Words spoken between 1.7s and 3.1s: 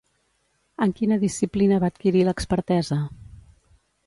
va adquirir l'expertesa?